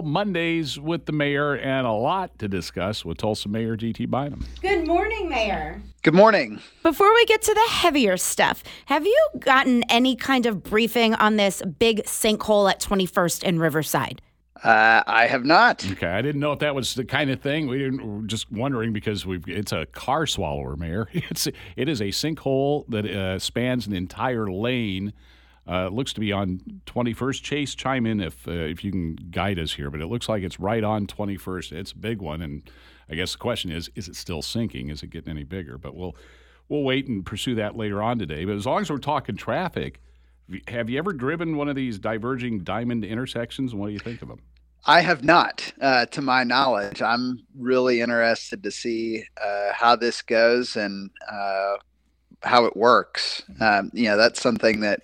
[0.00, 4.46] Mondays with the mayor and a lot to discuss with Tulsa Mayor GT Bynum.
[4.62, 5.82] Good morning, Mayor.
[6.04, 6.60] Good morning.
[6.84, 11.36] Before we get to the heavier stuff, have you gotten any kind of briefing on
[11.36, 14.22] this big sinkhole at 21st and Riverside?
[14.62, 15.84] Uh, I have not.
[15.90, 17.66] Okay, I didn't know if that was the kind of thing.
[17.66, 18.06] We didn't.
[18.06, 19.48] We're just wondering because we've.
[19.48, 21.08] It's a car swallower, Mayor.
[21.14, 25.14] It's it is a sinkhole that uh, spans an entire lane.
[25.68, 27.42] Uh, it looks to be on 21st.
[27.42, 30.42] Chase, chime in if uh, if you can guide us here, but it looks like
[30.42, 31.72] it's right on 21st.
[31.72, 32.62] It's a big one, and
[33.08, 34.88] I guess the question is: Is it still sinking?
[34.88, 35.78] Is it getting any bigger?
[35.78, 36.16] But we'll
[36.68, 38.44] we'll wait and pursue that later on today.
[38.44, 40.00] But as long as we're talking traffic,
[40.68, 43.72] have you ever driven one of these diverging diamond intersections?
[43.72, 44.40] And what do you think of them?
[44.86, 47.02] I have not, uh, to my knowledge.
[47.02, 51.74] I'm really interested to see uh, how this goes and uh,
[52.42, 53.42] how it works.
[53.60, 55.02] Um, you know, that's something that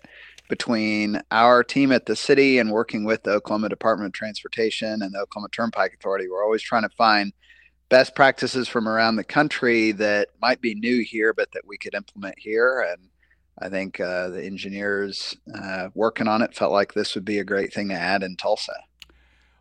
[0.49, 5.13] between our team at the city and working with the Oklahoma Department of Transportation and
[5.13, 7.33] the Oklahoma Turnpike Authority, we're always trying to find
[7.89, 11.95] best practices from around the country that might be new here, but that we could
[11.95, 12.87] implement here.
[12.91, 13.09] And
[13.59, 17.45] I think uh, the engineers uh, working on it felt like this would be a
[17.45, 18.75] great thing to add in Tulsa.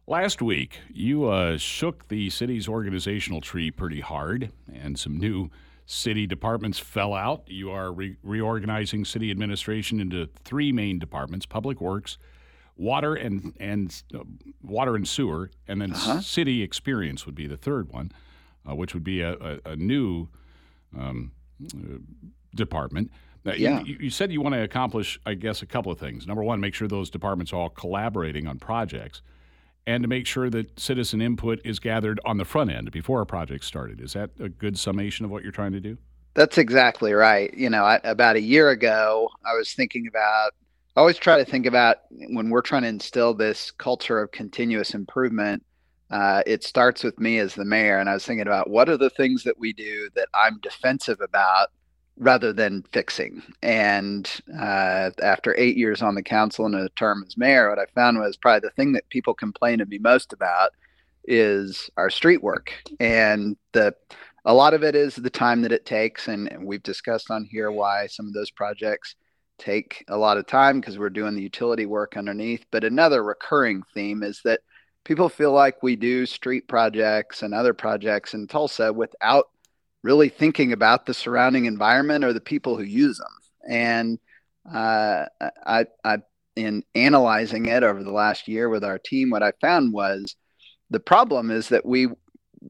[0.07, 5.49] Last week, you uh, shook the city's organizational tree pretty hard, and some new
[5.85, 7.43] city departments fell out.
[7.47, 12.17] You are re- reorganizing city administration into three main departments: public works,
[12.75, 14.19] water and and uh,
[14.61, 16.21] water and sewer, and then uh-huh.
[16.21, 18.11] city experience would be the third one,
[18.69, 20.27] uh, which would be a, a, a new
[20.97, 21.31] um,
[21.73, 21.97] uh,
[22.55, 23.11] department.
[23.59, 23.81] yeah.
[23.81, 26.25] You, you, said you want to accomplish, I guess, a couple of things.
[26.25, 29.21] Number one, make sure those departments are all collaborating on projects
[29.87, 33.25] and to make sure that citizen input is gathered on the front end before a
[33.25, 34.01] project started.
[34.01, 35.97] Is that a good summation of what you're trying to do?
[36.33, 37.53] That's exactly right.
[37.53, 40.51] You know, I, about a year ago, I was thinking about,
[40.95, 44.93] I always try to think about when we're trying to instill this culture of continuous
[44.93, 45.63] improvement.
[46.11, 48.97] Uh, it starts with me as the mayor, and I was thinking about what are
[48.97, 51.69] the things that we do that I'm defensive about
[52.17, 53.41] rather than fixing.
[53.61, 57.85] And uh, after eight years on the council and a term as mayor, what I
[57.93, 60.71] found was probably the thing that people complain to me most about
[61.25, 62.71] is our street work.
[62.99, 63.95] And the
[64.47, 67.45] a lot of it is the time that it takes, and, and we've discussed on
[67.45, 69.15] here why some of those projects
[69.57, 72.63] take a lot of time because we're doing the utility work underneath.
[72.69, 74.59] But another recurring theme is that
[75.03, 79.49] people feel like we do street projects and other projects in Tulsa without
[80.05, 83.27] really thinking about the surrounding environment or the people who use them.
[83.67, 84.19] And
[84.71, 85.25] uh,
[85.65, 86.17] I, I,
[86.55, 90.35] in analyzing it over the last year with our team, what I found was
[90.91, 92.07] the problem is that we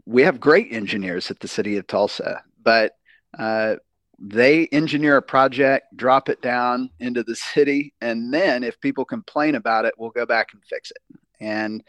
[0.05, 2.93] we have great engineers at the city of Tulsa, but
[3.37, 3.75] uh,
[4.19, 9.55] they engineer a project, drop it down into the city, and then if people complain
[9.55, 11.19] about it, we'll go back and fix it.
[11.39, 11.83] And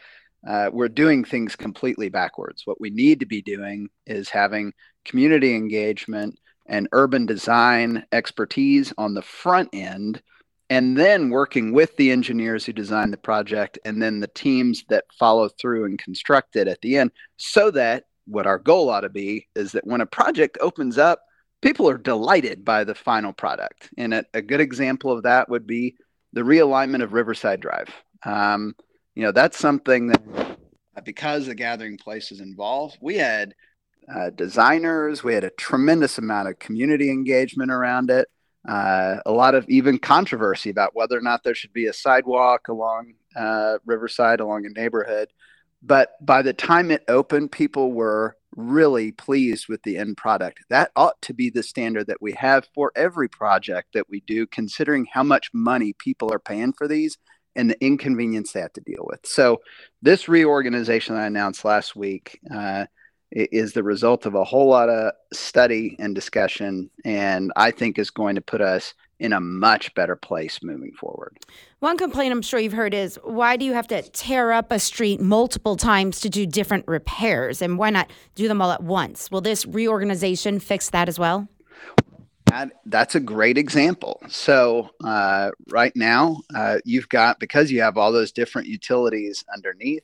[0.47, 2.63] uh, we're doing things completely backwards.
[2.65, 4.73] What we need to be doing is having
[5.05, 10.21] community engagement and urban design expertise on the front end,
[10.69, 15.05] and then working with the engineers who designed the project and then the teams that
[15.17, 19.09] follow through and construct it at the end, so that what our goal ought to
[19.09, 21.21] be is that when a project opens up,
[21.61, 23.89] people are delighted by the final product.
[23.97, 25.95] And a, a good example of that would be
[26.33, 27.89] the realignment of Riverside Drive.
[28.25, 28.75] Um,
[29.17, 30.21] you know, that's something that
[31.03, 33.55] because the gathering place is involved, we had
[34.07, 35.23] uh, designers.
[35.23, 38.27] We had a tremendous amount of community engagement around it.
[38.69, 42.67] Uh, a lot of even controversy about whether or not there should be a sidewalk
[42.67, 45.29] along uh, Riverside, along a neighborhood.
[45.81, 50.59] But by the time it opened, people were really pleased with the end product.
[50.69, 54.45] That ought to be the standard that we have for every project that we do,
[54.45, 57.17] considering how much money people are paying for these
[57.57, 59.25] and the inconvenience they have to deal with.
[59.25, 59.61] So,
[60.01, 62.85] this reorganization I announced last week uh,
[63.31, 68.09] is the result of a whole lot of study and discussion, and I think is
[68.09, 71.35] going to put us in a much better place moving forward.
[71.79, 74.79] One complaint I'm sure you've heard is why do you have to tear up a
[74.79, 79.31] street multiple times to do different repairs, and why not do them all at once?
[79.31, 81.47] Will this reorganization fix that as well?
[82.85, 84.21] That's a great example.
[84.29, 90.03] So uh, right now, uh, you've got because you have all those different utilities underneath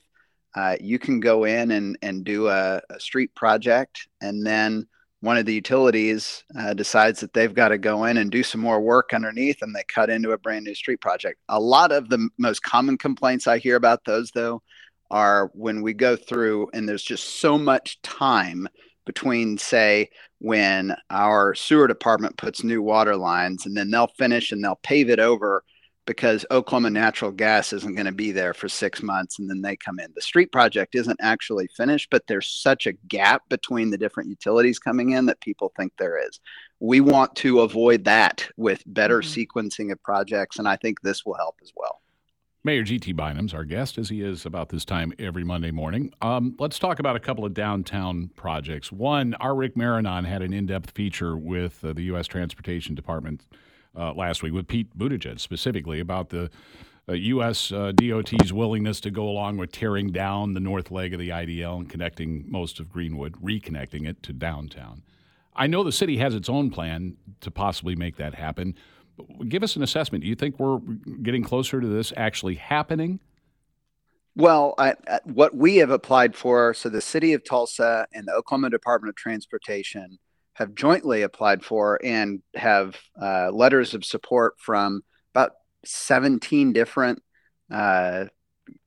[0.54, 4.86] uh, you can go in and, and do a, a, street project, and then
[5.20, 8.60] one of the utilities uh, decides that they've got to go in and do some
[8.60, 11.40] more work underneath, and they cut into a brand new street project.
[11.48, 14.62] A lot of the most common complaints I hear about those, though,
[15.10, 18.68] are when we go through and there's just so much time
[19.06, 24.62] between, say, when our sewer department puts new water lines and then they'll finish and
[24.62, 25.64] they'll pave it over
[26.06, 29.76] because Oklahoma Natural Gas isn't going to be there for six months and then they
[29.76, 30.12] come in.
[30.14, 34.78] The street project isn't actually finished, but there's such a gap between the different utilities
[34.78, 36.40] coming in that people think there is.
[36.80, 39.58] We want to avoid that with better mm-hmm.
[39.58, 42.00] sequencing of projects, and I think this will help as well.
[42.66, 43.12] Mayor G.T.
[43.12, 46.14] Bynum's our guest, as he is about this time every Monday morning.
[46.22, 48.90] Um, let's talk about a couple of downtown projects.
[48.90, 52.26] One, our Rick Maranon had an in depth feature with uh, the U.S.
[52.26, 53.44] Transportation Department
[53.94, 56.50] uh, last week with Pete Buttigieg specifically about the
[57.06, 57.70] uh, U.S.
[57.70, 61.76] Uh, DOT's willingness to go along with tearing down the north leg of the IDL
[61.80, 65.02] and connecting most of Greenwood, reconnecting it to downtown.
[65.56, 68.74] I know the city has its own plan to possibly make that happen.
[69.48, 70.22] Give us an assessment.
[70.22, 70.78] Do you think we're
[71.22, 73.20] getting closer to this actually happening?
[74.36, 78.70] Well, I, what we have applied for, so the city of Tulsa and the Oklahoma
[78.70, 80.18] Department of Transportation
[80.54, 85.02] have jointly applied for and have uh, letters of support from
[85.32, 85.52] about
[85.84, 87.22] 17 different
[87.70, 88.24] uh,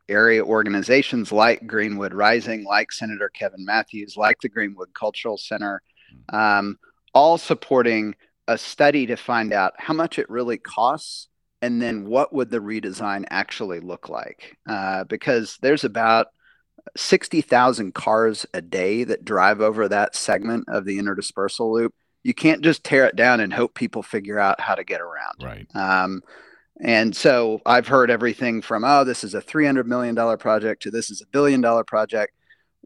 [0.09, 5.81] area organizations like Greenwood Rising, like Senator Kevin Matthews, like the Greenwood Cultural Center,
[6.29, 6.77] um,
[7.13, 8.15] all supporting
[8.47, 11.27] a study to find out how much it really costs
[11.61, 16.27] and then what would the redesign actually look like uh, because there's about
[16.95, 21.93] 60,000 cars a day that drive over that segment of the Inner Dispersal loop.
[22.23, 25.41] You can't just tear it down and hope people figure out how to get around.
[25.41, 25.67] Right.
[25.75, 26.21] Um,
[26.79, 31.09] and so I've heard everything from, oh, this is a $300 million project to this
[31.09, 32.33] is a billion dollar project.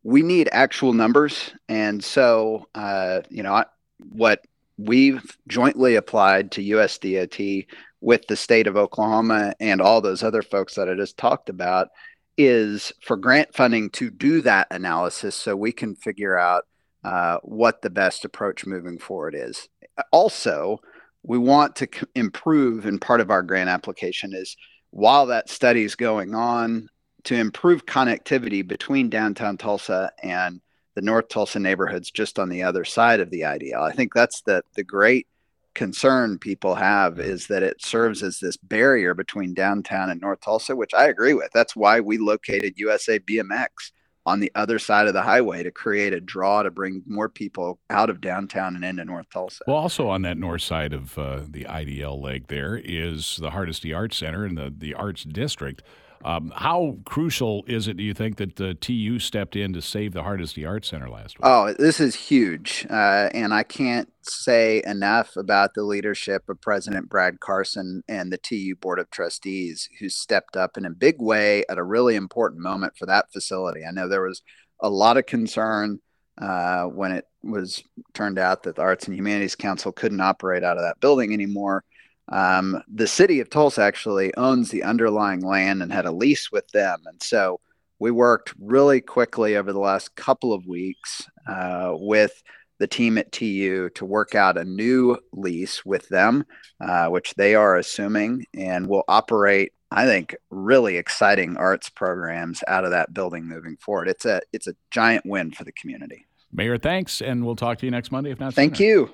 [0.03, 1.51] We need actual numbers.
[1.69, 3.63] And so, uh, you know,
[3.99, 4.43] what
[4.77, 7.67] we've jointly applied to USDOT
[8.01, 11.89] with the state of Oklahoma and all those other folks that I just talked about
[12.37, 16.65] is for grant funding to do that analysis so we can figure out
[17.03, 19.67] uh, what the best approach moving forward is.
[20.11, 20.79] Also,
[21.23, 24.55] we want to c- improve, and part of our grant application is
[24.89, 26.89] while that study is going on,
[27.23, 30.61] to improve connectivity between downtown Tulsa and
[30.95, 33.81] the North Tulsa neighborhoods just on the other side of the IDL.
[33.81, 35.27] I think that's the the great
[35.73, 40.75] concern people have is that it serves as this barrier between downtown and North Tulsa,
[40.75, 41.49] which I agree with.
[41.53, 43.91] That's why we located USA BMX
[44.25, 47.79] on the other side of the highway to create a draw to bring more people
[47.89, 49.63] out of downtown and into North Tulsa.
[49.65, 53.93] Well, also on that north side of uh, the IDL leg, there is the Hardesty
[53.93, 55.81] Arts Center and the, the Arts District.
[56.23, 60.13] Um, how crucial is it, do you think, that the TU stepped in to save
[60.13, 61.43] the Hardesty Art Center last week?
[61.43, 62.85] Oh, this is huge.
[62.89, 68.37] Uh, and I can't say enough about the leadership of President Brad Carson and the
[68.37, 72.61] TU Board of Trustees, who stepped up in a big way at a really important
[72.61, 73.81] moment for that facility.
[73.87, 74.41] I know there was
[74.79, 75.99] a lot of concern
[76.39, 77.83] uh, when it was
[78.13, 81.83] turned out that the Arts and Humanities Council couldn't operate out of that building anymore.
[82.31, 86.67] Um, the city of Tulsa actually owns the underlying land and had a lease with
[86.69, 87.01] them.
[87.05, 87.59] And so
[87.99, 92.41] we worked really quickly over the last couple of weeks uh, with
[92.79, 96.43] the team at TU to work out a new lease with them,
[96.79, 99.73] uh, which they are assuming and will operate.
[99.91, 104.07] I think really exciting arts programs out of that building moving forward.
[104.07, 106.25] It's a it's a giant win for the community.
[106.51, 108.53] Mayor, thanks, and we'll talk to you next Monday, if not.
[108.53, 108.89] Thank sooner.
[108.89, 109.13] you.